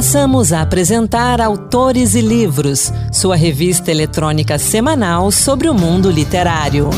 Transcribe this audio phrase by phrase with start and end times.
[0.00, 6.88] Passamos a apresentar Autores e Livros, sua revista eletrônica semanal sobre o mundo literário.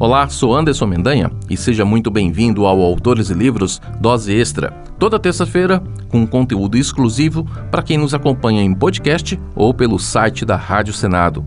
[0.00, 4.72] Olá, sou Anderson Mendanha e seja muito bem-vindo ao Autores e Livros Dose Extra.
[4.98, 10.56] Toda terça-feira, com conteúdo exclusivo para quem nos acompanha em podcast ou pelo site da
[10.56, 11.44] Rádio Senado.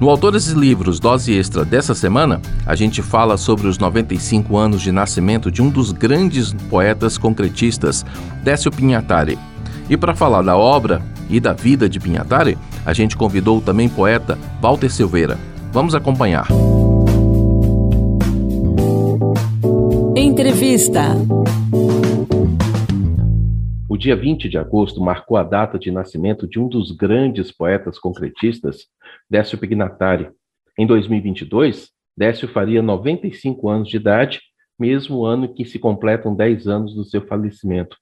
[0.00, 4.80] No Autores e Livros Dose Extra dessa semana, a gente fala sobre os 95 anos
[4.80, 8.06] de nascimento de um dos grandes poetas concretistas,
[8.44, 9.36] Décio Pinhatari.
[9.90, 13.88] E para falar da obra e da vida de Pinhatari, a gente convidou o também
[13.88, 15.36] poeta Walter Silveira.
[15.72, 16.46] Vamos acompanhar.
[20.14, 21.16] Entrevista.
[23.88, 27.98] O dia 20 de agosto marcou a data de nascimento de um dos grandes poetas
[27.98, 28.86] concretistas
[29.30, 30.30] Décio Pignatari.
[30.78, 34.40] Em 2022, Décio faria 95 anos de idade,
[34.78, 37.96] mesmo ano que se completam 10 anos do seu falecimento.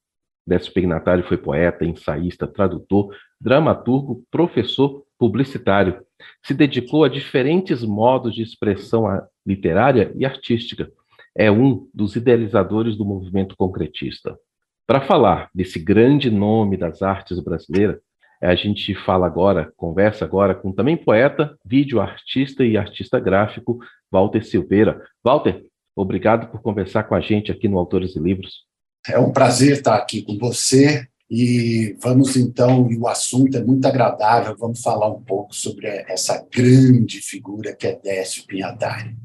[0.47, 6.01] Décio Pignatari foi poeta, ensaísta, tradutor, dramaturgo, professor, publicitário.
[6.45, 9.05] Se dedicou a diferentes modos de expressão
[9.45, 10.89] literária e artística.
[11.35, 14.39] É um dos idealizadores do movimento concretista.
[14.87, 17.99] Para falar desse grande nome das artes brasileiras,
[18.41, 23.79] a gente fala agora, conversa agora com também poeta, vídeo artista e artista gráfico,
[24.11, 25.03] Walter Silveira.
[25.25, 28.65] Walter, obrigado por conversar com a gente aqui no Autores e Livros.
[29.09, 33.87] É um prazer estar aqui com você e vamos então, e o assunto é muito
[33.87, 39.17] agradável, vamos falar um pouco sobre essa grande figura que é Décio Pinhatari.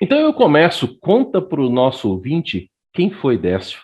[0.00, 3.78] Então eu começo, conta para o nosso ouvinte quem foi Décio.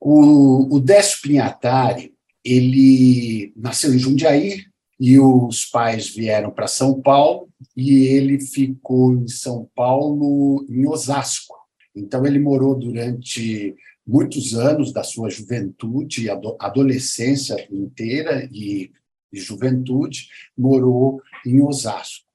[0.00, 2.12] O, o Décio Pinhatari
[2.52, 4.64] ele nasceu em Jundiaí
[4.98, 11.56] e os pais vieram para São Paulo e ele ficou em São Paulo, em Osasco.
[11.94, 13.74] Então, ele morou durante
[14.06, 18.90] muitos anos da sua juventude adolescência inteira e,
[19.32, 22.26] e juventude, morou em Osasco.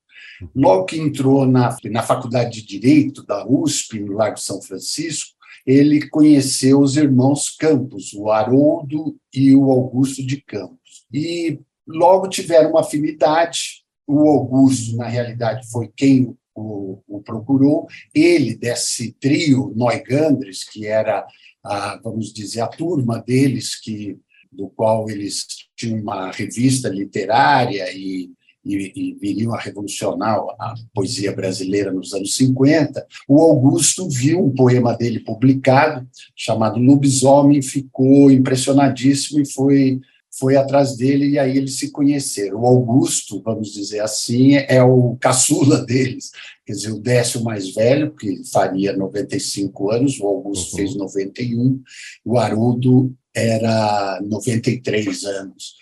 [0.55, 5.32] Logo que entrou na, na Faculdade de Direito da USP, no Largo São Francisco,
[5.65, 11.05] ele conheceu os irmãos Campos, o Haroldo e o Augusto de Campos.
[11.11, 13.83] E logo tiveram uma afinidade.
[14.07, 17.87] O Augusto, na realidade, foi quem o, o procurou.
[18.13, 21.25] Ele, desse trio Neugandres, que era,
[21.63, 24.17] a, vamos dizer, a turma deles, que
[24.51, 28.29] do qual eles tinham uma revista literária e
[28.65, 34.53] e, e viriam a revolucionar a poesia brasileira nos anos 50, o Augusto viu um
[34.53, 39.99] poema dele publicado, chamado Lobisomem, ficou impressionadíssimo e foi
[40.37, 42.61] foi atrás dele e aí eles se conheceram.
[42.61, 46.31] O Augusto, vamos dizer assim, é o caçula deles,
[46.65, 50.77] quer dizer, o Décio mais velho, que faria 95 anos, o Augusto uhum.
[50.77, 51.81] fez 91,
[52.25, 55.75] o Haroldo era 93 anos.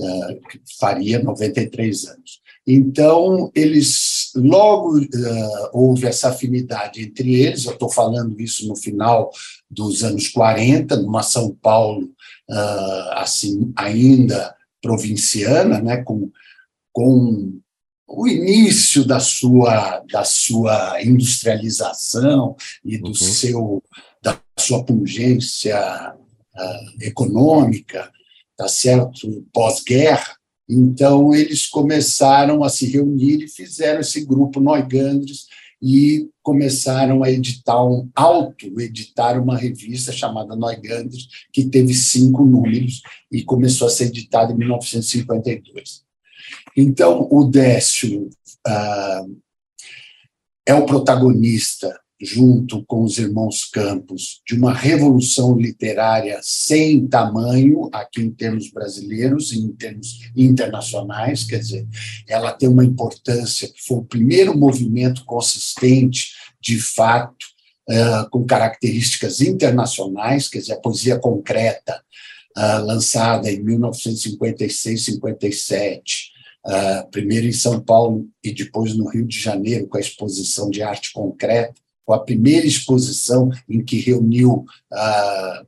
[0.00, 0.38] Eh,
[0.78, 2.40] faria 93 anos.
[2.66, 7.64] Então, eles logo uh, houve essa afinidade entre eles.
[7.64, 9.30] Eu estou falando isso no final
[9.68, 12.04] dos anos 40, numa São Paulo
[12.48, 16.30] uh, assim ainda provinciana, né, com,
[16.92, 17.58] com
[18.06, 22.54] o início da sua da sua industrialização
[22.84, 23.14] e do uhum.
[23.14, 23.82] seu
[24.22, 28.10] da sua pungência uh, econômica
[28.58, 29.46] tá certo?
[29.52, 30.36] Pós-guerra.
[30.68, 35.46] Então, eles começaram a se reunir e fizeram esse grupo Neugandres
[35.80, 43.44] e começaram a editar um auto-editar uma revista chamada Neugandres, que teve cinco números e
[43.44, 46.02] começou a ser editada em 1952.
[46.76, 48.28] Então, o Décio
[48.66, 49.24] ah,
[50.66, 58.20] é o protagonista junto com os irmãos Campos, de uma revolução literária sem tamanho, aqui
[58.20, 61.86] em termos brasileiros e em termos internacionais, quer dizer,
[62.26, 67.46] ela tem uma importância que foi o primeiro movimento consistente, de fato,
[68.30, 72.02] com características internacionais, quer dizer, a poesia concreta,
[72.84, 79.86] lançada em 1956, 57, Uh, primeiro em São Paulo e depois no Rio de Janeiro,
[79.86, 81.80] com a exposição de arte concreta,
[82.12, 85.64] a primeira exposição em que reuniu ah,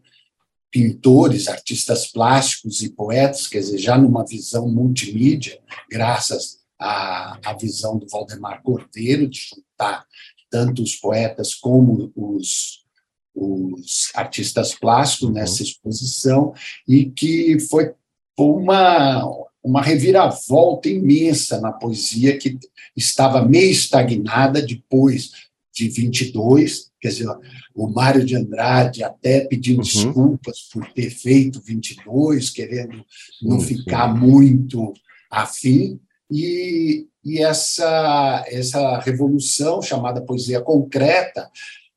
[0.70, 5.58] pintores, artistas plásticos e poetas, quer dizer, já numa visão multimídia,
[5.90, 10.06] graças à, à visão do Valdemar Cordeiro, de juntar
[10.48, 12.84] tanto os poetas como os,
[13.34, 16.54] os artistas plásticos nessa exposição,
[16.86, 17.92] e que foi
[18.38, 19.24] uma,
[19.62, 22.58] uma reviravolta imensa na poesia que
[22.96, 25.49] estava meio estagnada depois
[25.80, 27.28] de 22, quer dizer,
[27.74, 29.82] o Mário de Andrade até pedindo uhum.
[29.82, 33.02] desculpas por ter feito 22, querendo
[33.42, 34.92] não ficar muito
[35.30, 35.98] afim,
[36.30, 41.50] e, e essa, essa revolução chamada poesia concreta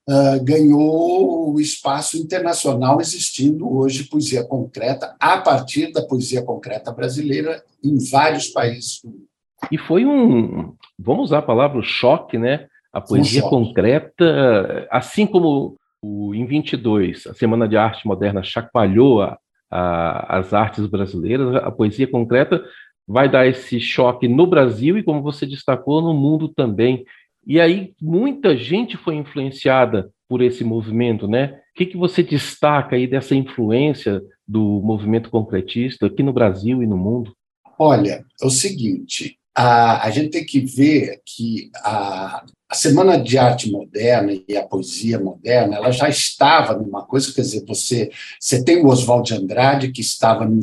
[0.10, 7.64] uh, ganhou o espaço internacional existindo hoje poesia concreta a partir da poesia concreta brasileira
[7.84, 9.28] em vários países do mundo.
[9.72, 12.68] E foi um, vamos usar a palavra choque, né?
[12.94, 19.38] A poesia concreta, assim como o, em 22, a Semana de Arte Moderna chacoalhou a,
[19.72, 22.64] a, as artes brasileiras, a poesia concreta
[23.08, 27.04] vai dar esse choque no Brasil e, como você destacou, no mundo também.
[27.46, 31.60] E aí muita gente foi influenciada por esse movimento, né?
[31.72, 36.88] O que, que você destaca aí dessa influência do movimento concretista aqui no Brasil e
[36.88, 37.36] no mundo?
[37.78, 43.38] Olha, é o seguinte, a, a gente tem que ver que a, a Semana de
[43.38, 48.10] Arte Moderna e a poesia moderna, ela já estava numa coisa, quer dizer, você,
[48.40, 50.60] você tem o Oswald de Andrade, que estava num,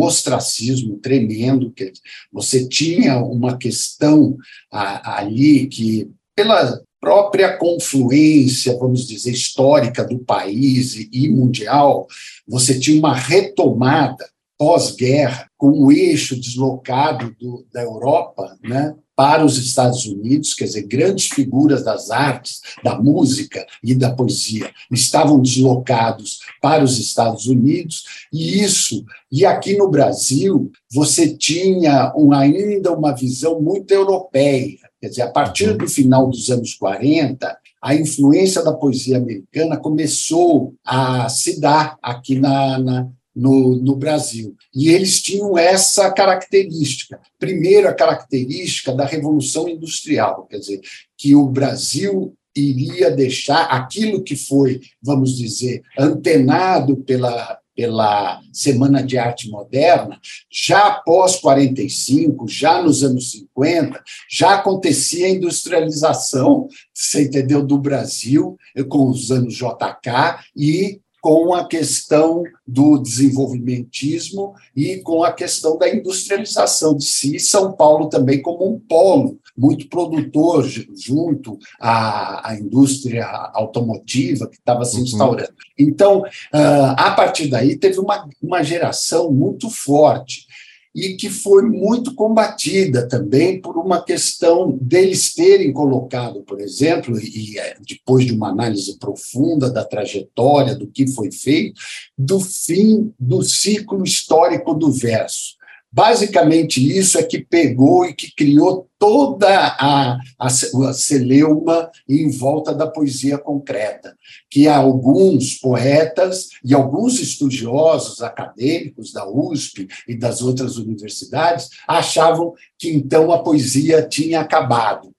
[0.00, 1.92] ostracismo tremendo, que
[2.32, 4.36] você tinha uma questão
[4.72, 12.08] a, ali que, pela própria confluência, vamos dizer, histórica do país e mundial,
[12.46, 14.31] você tinha uma retomada
[14.62, 20.86] pós-guerra, com o eixo deslocado do, da Europa né, para os Estados Unidos, quer dizer,
[20.86, 28.04] grandes figuras das artes, da música e da poesia estavam deslocados para os Estados Unidos,
[28.32, 35.08] e isso, e aqui no Brasil, você tinha um, ainda uma visão muito europeia, quer
[35.08, 41.28] dizer, a partir do final dos anos 40, a influência da poesia americana começou a
[41.28, 44.54] se dar aqui na, na no, no Brasil.
[44.74, 47.20] E eles tinham essa característica.
[47.38, 50.80] Primeiro, a característica da Revolução Industrial, quer dizer,
[51.16, 59.16] que o Brasil iria deixar aquilo que foi, vamos dizer, antenado pela, pela Semana de
[59.16, 60.20] Arte Moderna,
[60.50, 68.56] já após 45, já nos anos 50, já acontecia a industrialização, você entendeu, do Brasil,
[68.88, 75.88] com os anos JK, e com a questão do desenvolvimentismo e com a questão da
[75.88, 83.24] industrialização de si, São Paulo também como um polo muito produtor junto à, à indústria
[83.54, 85.02] automotiva que estava se uhum.
[85.04, 85.50] instaurando.
[85.50, 85.54] Uhum.
[85.78, 90.48] Então, ah, a partir daí, teve uma, uma geração muito forte
[90.94, 97.58] e que foi muito combatida também por uma questão deles terem colocado, por exemplo, e
[97.58, 101.80] é, depois de uma análise profunda da trajetória, do que foi feito,
[102.16, 105.56] do fim do ciclo histórico do verso.
[105.92, 112.72] Basicamente, isso é que pegou e que criou toda a, a, a celeuma em volta
[112.72, 114.16] da poesia concreta,
[114.50, 122.88] que alguns poetas e alguns estudiosos acadêmicos da USP e das outras universidades achavam que
[122.88, 125.12] então a poesia tinha acabado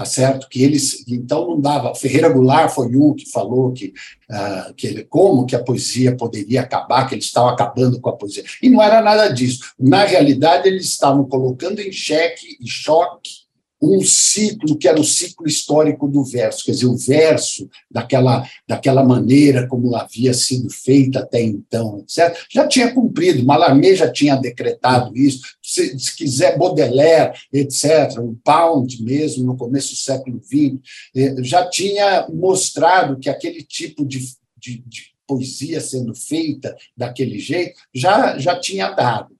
[0.00, 0.48] tá certo?
[0.48, 1.94] Que eles então não dava.
[1.94, 3.92] Ferreira Goulart foi um que falou que,
[4.30, 8.16] uh, que ele, como que a poesia poderia acabar, que eles estavam acabando com a
[8.16, 8.42] poesia.
[8.62, 9.74] E não era nada disso.
[9.78, 13.49] Na realidade, eles estavam colocando em xeque e choque
[13.80, 19.02] um ciclo que era o ciclo histórico do verso, quer dizer, o verso daquela, daquela
[19.02, 25.16] maneira como havia sido feita até então, etc., já tinha cumprido, Mallarmé já tinha decretado
[25.16, 30.78] isso, se, se quiser Baudelaire, etc., o Pound mesmo, no começo do século XX,
[31.14, 34.18] eh, já tinha mostrado que aquele tipo de,
[34.58, 39.39] de, de poesia sendo feita daquele jeito já, já tinha dado.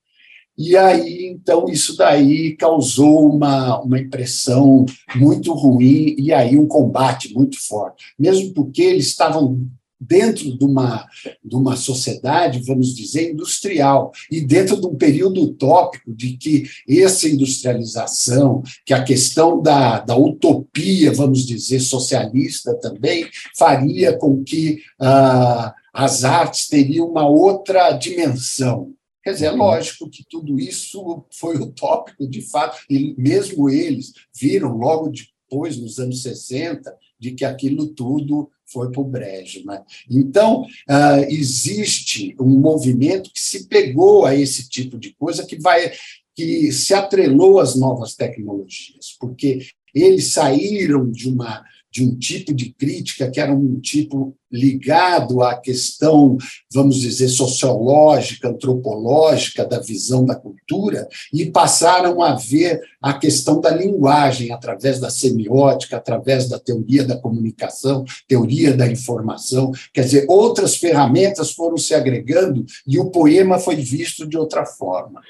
[0.57, 7.33] E aí, então, isso daí causou uma, uma impressão muito ruim e aí um combate
[7.33, 9.67] muito forte, mesmo porque eles estavam
[10.01, 11.05] dentro de uma,
[11.45, 17.29] de uma sociedade, vamos dizer, industrial, e dentro de um período utópico de que essa
[17.29, 25.75] industrialização, que a questão da, da utopia, vamos dizer, socialista também, faria com que ah,
[25.93, 28.91] as artes teriam uma outra dimensão.
[29.23, 29.57] Quer dizer, é uhum.
[29.57, 35.99] lógico que tudo isso foi utópico, de fato, e mesmo eles viram logo depois, nos
[35.99, 39.65] anos 60, de que aquilo tudo foi para o brejo.
[39.65, 39.83] Né?
[40.09, 45.91] Então, uh, existe um movimento que se pegou a esse tipo de coisa, que vai
[46.33, 52.71] que se atrelou às novas tecnologias, porque eles saíram de uma de um tipo de
[52.71, 56.37] crítica que era um tipo ligado à questão,
[56.73, 63.69] vamos dizer, sociológica, antropológica da visão da cultura, e passaram a ver a questão da
[63.69, 69.71] linguagem através da semiótica, através da teoria da comunicação, teoria da informação.
[69.93, 75.21] Quer dizer, outras ferramentas foram se agregando e o poema foi visto de outra forma.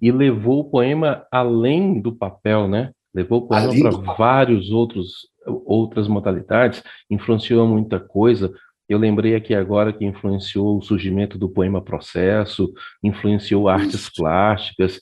[0.00, 2.90] E levou o poema além do papel, né?
[3.14, 8.52] Levou o poema para vários outros outras modalidades, influenciou muita coisa.
[8.88, 12.72] Eu lembrei aqui agora que influenciou o surgimento do poema processo,
[13.02, 15.00] influenciou artes plásticas.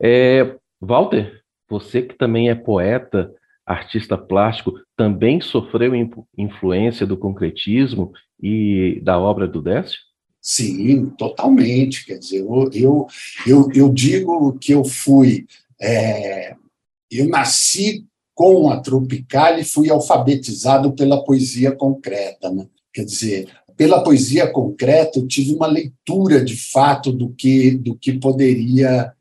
[0.00, 3.32] É, Walter, você que também é poeta,
[3.64, 5.92] artista plástico, também sofreu
[6.36, 9.98] influência do concretismo e da obra do Décio?
[10.40, 12.04] Sim, totalmente.
[12.04, 13.06] Quer dizer, eu, eu,
[13.46, 15.46] eu, eu digo que eu fui.
[15.80, 16.56] É,
[17.10, 18.82] eu nasci com a
[19.58, 22.50] e fui alfabetizado pela poesia concreta.
[22.50, 22.66] Né?
[22.92, 28.12] Quer dizer, pela poesia concreta, eu tive uma leitura de fato do que, do que
[28.12, 29.12] poderia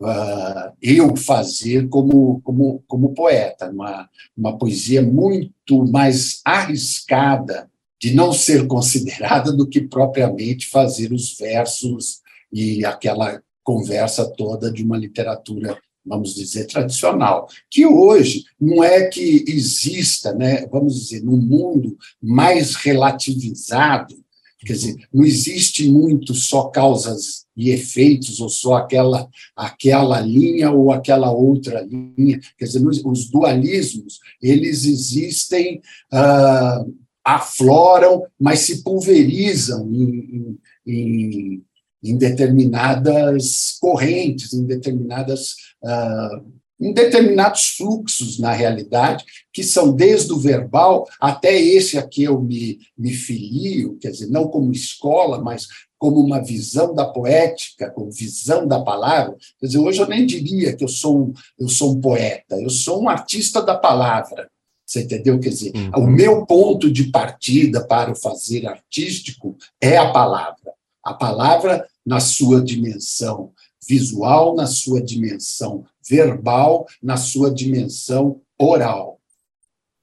[0.00, 3.70] uh, eu fazer como, como, como poeta.
[3.70, 11.36] Uma, uma poesia muito mais arriscada de não ser considerada do que propriamente fazer os
[11.36, 12.20] versos
[12.52, 19.44] e aquela conversa toda de uma literatura vamos dizer, tradicional, que hoje não é que
[19.46, 24.14] exista, né, vamos dizer, num mundo mais relativizado,
[24.58, 30.92] quer dizer, não existe muito só causas e efeitos, ou só aquela, aquela linha ou
[30.92, 35.80] aquela outra linha, quer dizer, os dualismos, eles existem,
[36.12, 36.92] uh,
[37.24, 41.64] afloram, mas se pulverizam em, em, em
[42.02, 50.38] em determinadas correntes, em determinadas uh, em determinados fluxos na realidade, que são desde o
[50.38, 55.68] verbal até esse a que eu me, me filio, quer dizer, não como escola, mas
[55.96, 59.36] como uma visão da poética, como visão da palavra.
[59.60, 62.70] Quer dizer, hoje eu nem diria que eu sou um, eu sou um poeta, eu
[62.70, 64.50] sou um artista da palavra.
[64.84, 65.38] Você entendeu?
[65.38, 66.04] Quer dizer, uhum.
[66.04, 70.72] o meu ponto de partida para o fazer artístico é a palavra.
[71.04, 73.52] A palavra na sua dimensão
[73.88, 79.20] visual, na sua dimensão verbal, na sua dimensão oral.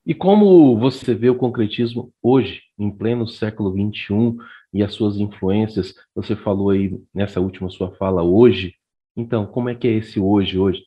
[0.06, 4.38] E como você vê o concretismo hoje, em pleno século XXI,
[4.74, 5.94] e as suas influências?
[6.16, 8.76] Você falou aí nessa última sua fala, hoje.
[9.16, 10.84] Então, como é que é esse hoje, hoje?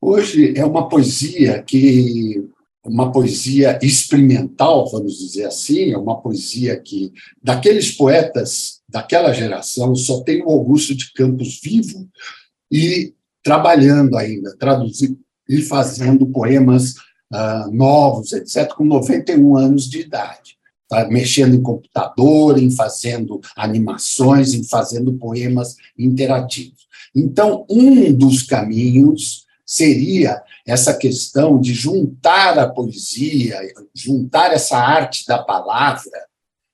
[0.00, 2.48] Hoje é uma poesia que
[2.84, 10.22] uma poesia experimental, vamos dizer assim, é uma poesia que, daqueles poetas daquela geração, só
[10.22, 12.08] tem o Augusto de Campos vivo
[12.70, 15.18] e trabalhando ainda, traduzindo
[15.48, 16.94] e fazendo poemas
[17.32, 20.58] uh, novos, etc., com 91 anos de idade.
[20.88, 26.88] Tá mexendo em computador, em fazendo animações, em fazendo poemas interativos.
[27.14, 33.56] Então, um dos caminhos seria essa questão de juntar a poesia,
[33.94, 36.26] juntar essa arte da palavra,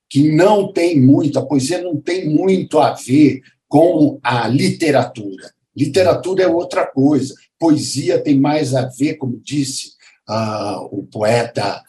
[0.08, 5.52] que não tem muito, a poesia não tem muito a ver com a literatura.
[5.76, 7.34] Literatura é outra coisa.
[7.58, 9.88] Poesia tem mais a ver, como disse
[10.26, 11.82] uh, o poeta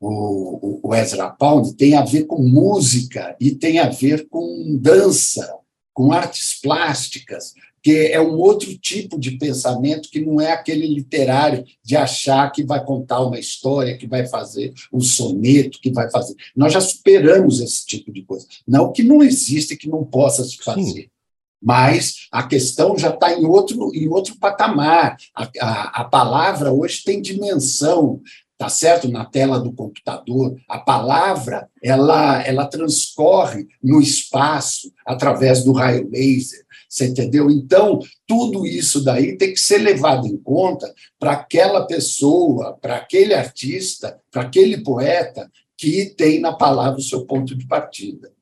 [0.00, 5.54] o, o Ezra Pound, tem a ver com música e tem a ver com dança,
[5.92, 7.52] com artes plásticas,
[7.86, 12.64] que é um outro tipo de pensamento que não é aquele literário de achar que
[12.64, 16.34] vai contar uma história, que vai fazer um soneto, que vai fazer.
[16.56, 18.44] Nós já superamos esse tipo de coisa.
[18.66, 20.82] Não que não existe, que não possa se fazer.
[20.82, 21.10] Sim.
[21.62, 25.16] Mas a questão já está em outro, em outro patamar.
[25.32, 28.20] A, a, a palavra hoje tem dimensão,
[28.56, 35.72] tá certo na tela do computador a palavra ela ela transcorre no espaço através do
[35.72, 37.50] raio laser você entendeu?
[37.50, 43.34] Então, tudo isso daí tem que ser levado em conta para aquela pessoa, para aquele
[43.34, 48.32] artista, para aquele poeta que tem na palavra o seu ponto de partida.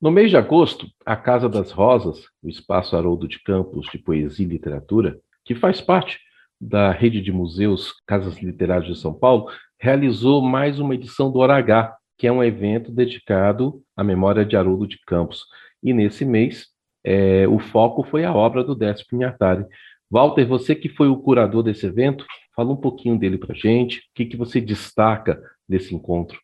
[0.00, 4.44] No mês de agosto, a Casa das Rosas, o Espaço Haroldo de Campos de Poesia
[4.44, 6.18] e Literatura, que faz parte
[6.60, 11.56] da rede de museus Casas Literárias de São Paulo, realizou mais uma edição do Hora
[11.56, 15.44] H, que é um evento dedicado à memória de Haroldo de Campos.
[15.82, 16.68] E nesse mês,
[17.04, 19.64] é, o foco foi a obra do Décio Pinhatari.
[20.10, 23.98] Walter, você que foi o curador desse evento, fala um pouquinho dele para a gente,
[23.98, 26.40] o que, que você destaca desse encontro?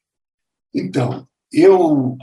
[0.75, 2.17] Então, eu,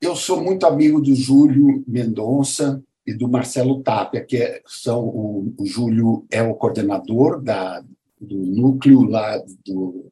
[0.00, 5.54] eu sou muito amigo do Júlio Mendonça e do Marcelo Tapia, que é, são o,
[5.58, 7.82] o Júlio é o coordenador da,
[8.20, 9.36] do núcleo lá
[9.66, 10.10] do,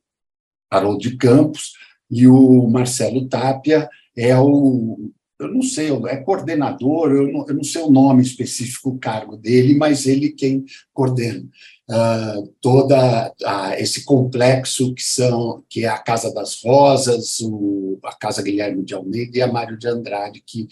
[0.70, 1.72] Haroldo de Campos,
[2.10, 7.64] e o Marcelo Tapia é o, eu não sei, é coordenador, eu não, eu não
[7.64, 11.46] sei o nome específico, o cargo dele, mas ele quem coordena.
[11.90, 18.14] Uh, toda uh, esse complexo que são que é a Casa das Rosas, o, a
[18.14, 20.68] Casa Guilherme de Almeida e a Mário de Andrade, que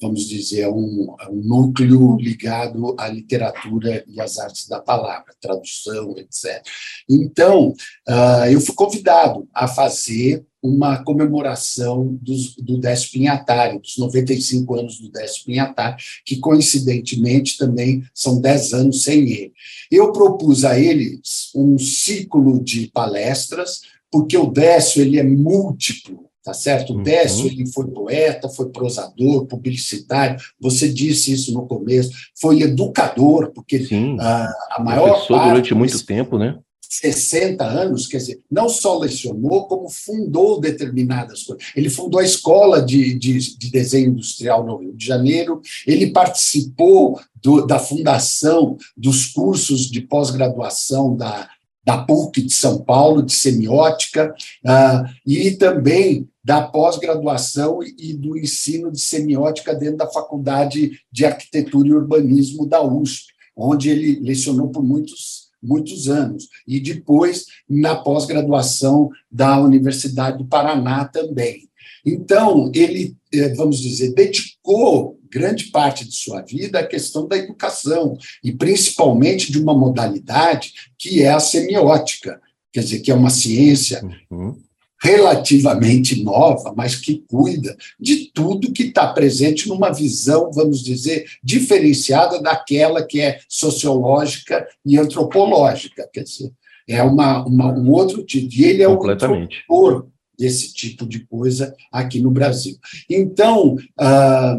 [0.00, 6.16] vamos dizer, é um, um núcleo ligado à literatura e às artes da palavra, tradução,
[6.16, 6.64] etc.
[7.08, 7.74] Então,
[8.08, 14.98] uh, eu fui convidado a fazer uma comemoração dos, do Décio Pinhatari, dos 95 anos
[14.98, 19.52] do Décio Pinhatari, que coincidentemente também são 10 anos sem ele.
[19.90, 26.54] Eu propus a eles um ciclo de palestras, porque o Décio ele é múltiplo, tá
[26.54, 26.94] certo?
[26.94, 27.02] O uhum.
[27.02, 33.84] Décio ele foi poeta, foi prosador, publicitário, você disse isso no começo, foi educador, porque
[33.84, 36.58] Sim, a, a maior professor parte durante muito tempo, né?
[36.88, 41.62] 60 anos, quer dizer, não só lecionou, como fundou determinadas coisas.
[41.76, 47.20] Ele fundou a Escola de, de, de Desenho Industrial no Rio de Janeiro, ele participou
[47.42, 51.46] do, da fundação dos cursos de pós-graduação da,
[51.88, 58.92] da PUC de São Paulo, de semiótica, uh, e também da pós-graduação e do ensino
[58.92, 64.84] de semiótica dentro da Faculdade de Arquitetura e Urbanismo da USP, onde ele lecionou por
[64.84, 71.68] muitos muitos anos, e depois na pós-graduação da Universidade do Paraná também.
[72.06, 78.16] Então, ele, eh, vamos dizer, dedicou grande parte de sua vida à questão da educação,
[78.42, 82.40] e principalmente de uma modalidade que é a semiótica,
[82.72, 84.56] quer dizer, que é uma ciência uhum
[85.00, 92.40] relativamente nova, mas que cuida de tudo que está presente numa visão, vamos dizer, diferenciada
[92.40, 96.08] daquela que é sociológica e antropológica.
[96.12, 96.52] Quer dizer,
[96.88, 98.52] é uma, uma um outro tipo.
[98.52, 100.08] E ele é o autor
[100.38, 102.78] desse tipo de coisa aqui no Brasil.
[103.10, 104.56] Então, ah,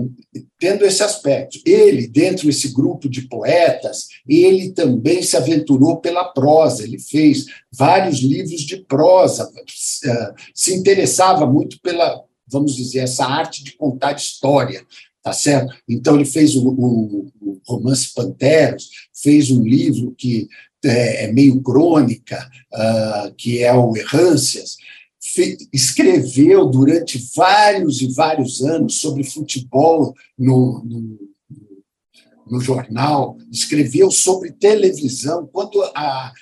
[0.60, 6.84] tendo esse aspecto, ele, dentro desse grupo de poetas, ele também se aventurou pela prosa,
[6.84, 9.50] ele fez vários livros de prosa,
[10.06, 14.86] ah, se interessava muito pela, vamos dizer, essa arte de contar história,
[15.24, 15.74] tá certo?
[15.88, 20.48] Então, ele fez o, o, o romance Panteros, fez um livro que
[20.84, 24.78] é, é meio crônica, uh, que é o Errâncias,
[25.74, 31.20] escreveu durante vários e vários anos sobre futebol no, no,
[32.50, 36.34] no jornal, escreveu sobre televisão, quando a,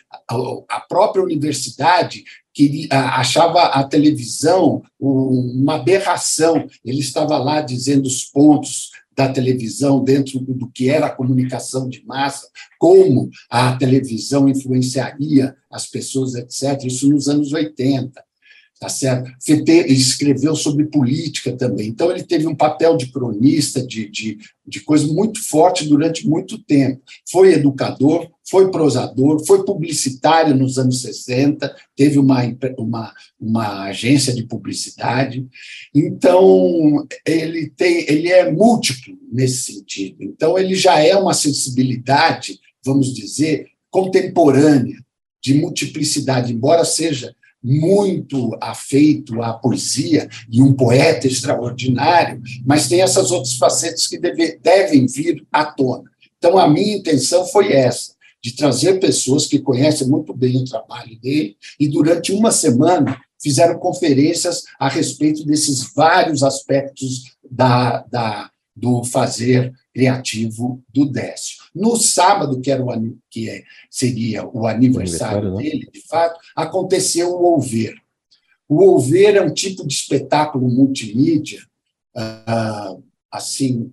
[0.69, 2.23] a, própria universidade
[2.53, 6.67] queria, achava a televisão uma aberração.
[6.83, 12.05] Ele estava lá dizendo os pontos da televisão dentro do que era a comunicação de
[12.05, 12.47] massa,
[12.79, 16.83] como a televisão influenciaria as pessoas, etc.
[16.85, 18.26] Isso nos anos 80
[18.79, 19.31] tá certo?
[19.87, 21.87] escreveu sobre política também.
[21.87, 26.57] Então, ele teve um papel de cronista, de, de, de coisa muito forte durante muito
[26.63, 27.01] tempo.
[27.29, 32.41] Foi educador, foi prosador, foi publicitário nos anos 60, teve uma,
[32.77, 35.45] uma, uma agência de publicidade.
[35.93, 40.23] Então, ele, tem, ele é múltiplo nesse sentido.
[40.23, 44.97] Então, ele já é uma sensibilidade, vamos dizer, contemporânea,
[45.41, 53.31] de multiplicidade, embora seja muito afeito à poesia e um poeta extraordinário, mas tem essas
[53.31, 56.03] outras facetas que deve, devem vir à tona.
[56.37, 61.19] Então, a minha intenção foi essa, de trazer pessoas que conhecem muito bem o trabalho
[61.19, 69.03] dele, e durante uma semana fizeram conferências a respeito desses vários aspectos da, da, do
[69.03, 71.57] fazer criativo do Décio.
[71.73, 75.63] No sábado, que, era o, que é, seria o aniversário, aniversário né?
[75.63, 77.95] dele, de fato, aconteceu o Ouvir.
[78.69, 81.61] O Ouvir é um tipo de espetáculo multimídia,
[82.15, 83.91] uh, assim,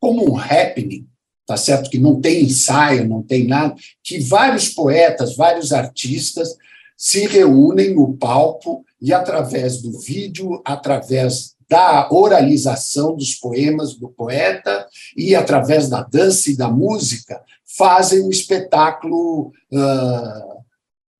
[0.00, 1.06] como um happening,
[1.46, 1.88] tá certo?
[1.88, 6.56] Que não tem ensaio, não tem nada, que vários poetas, vários artistas
[6.96, 14.86] se reúnem no palco e, através do vídeo, através da oralização dos poemas do poeta
[15.16, 17.42] e, através da dança e da música,
[17.76, 20.62] fazem um espetáculo uh,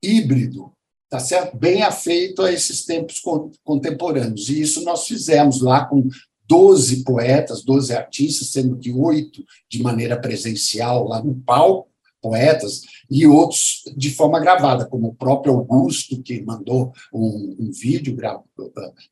[0.03, 0.73] híbrido,
[1.09, 1.57] tá certo?
[1.57, 3.21] bem afeito a esses tempos
[3.65, 4.49] contemporâneos.
[4.49, 6.09] E isso nós fizemos lá com
[6.47, 11.89] 12 poetas, 12 artistas, sendo que oito de maneira presencial lá no palco,
[12.21, 18.17] poetas, e outros de forma gravada, como o próprio Augusto, que mandou um, um vídeo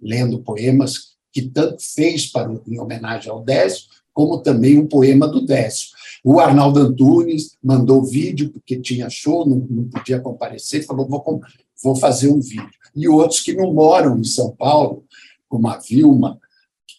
[0.01, 5.45] lendo poemas que tanto fez para, em homenagem ao Décio, como também um poema do
[5.45, 5.89] Décio.
[6.23, 11.41] O Arnaldo Antunes mandou vídeo, porque tinha show, não, não podia comparecer, falou: vou
[11.83, 12.71] vou fazer um vídeo.
[12.95, 15.05] E outros que não moram em São Paulo,
[15.49, 16.39] como a Vilma,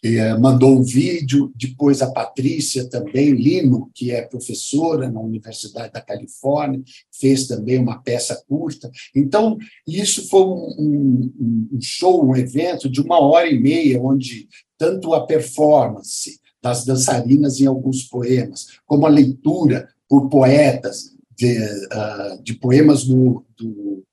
[0.04, 6.02] é, mandou um vídeo, depois a Patrícia também, Lino, que é professora na Universidade da
[6.02, 8.92] Califórnia, fez também uma peça curta.
[9.16, 14.50] Então, isso foi um, um, um show, um evento de uma hora e meia, onde
[14.78, 22.44] tanto a performance das dançarinas em alguns poemas, como a leitura por poetas de, uh,
[22.44, 24.04] de poemas do, do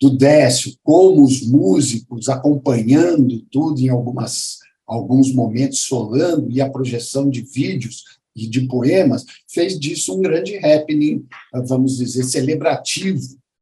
[0.00, 7.28] do Décio, como os músicos acompanhando tudo em algumas alguns momentos solando e a projeção
[7.28, 8.04] de vídeos
[8.36, 11.24] e de poemas, fez disso um grande happening,
[11.66, 13.20] vamos dizer, celebrativo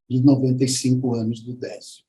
[0.09, 2.03] dos 95 anos do Décio.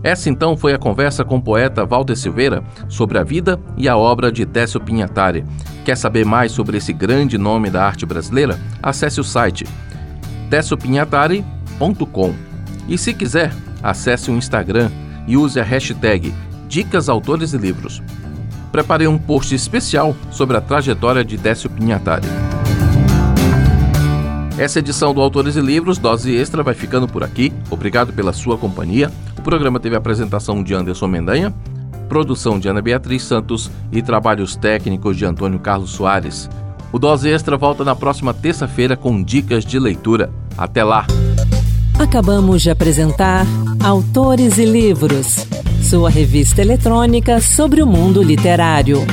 [0.02, 3.98] Essa então foi a conversa com o poeta Walter Silveira sobre a vida e a
[3.98, 5.44] obra de Décio Pinhatari.
[5.84, 8.60] Quer saber mais sobre esse grande nome da arte brasileira?
[8.82, 9.66] Acesse o site
[10.50, 12.34] deciopinhatari.com.
[12.88, 14.90] E se quiser, acesse o Instagram
[15.28, 16.34] e use a hashtag
[16.68, 18.02] Dicas Autores e Livros.
[18.72, 22.59] Preparei um post especial sobre a trajetória de Décio Pinhatari.
[24.60, 27.54] Essa edição do Autores e Livros, Dose Extra, vai ficando por aqui.
[27.70, 29.10] Obrigado pela sua companhia.
[29.38, 31.54] O programa teve a apresentação de Anderson Mendanha,
[32.10, 36.50] produção de Ana Beatriz Santos e trabalhos técnicos de Antônio Carlos Soares.
[36.92, 40.30] O Dose Extra volta na próxima terça-feira com dicas de leitura.
[40.58, 41.08] Até lá!
[41.98, 43.46] Acabamos de apresentar
[43.82, 45.48] Autores e Livros,
[45.82, 49.08] sua revista eletrônica sobre o mundo literário.